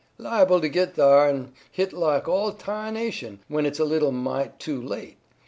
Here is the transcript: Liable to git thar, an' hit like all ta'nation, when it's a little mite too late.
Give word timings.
Liable 0.17 0.59
to 0.61 0.67
git 0.67 0.95
thar, 0.95 1.29
an' 1.29 1.53
hit 1.71 1.93
like 1.93 2.27
all 2.27 2.53
ta'nation, 2.53 3.37
when 3.47 3.67
it's 3.67 3.77
a 3.77 3.85
little 3.85 4.11
mite 4.11 4.57
too 4.59 4.81
late. 4.81 5.17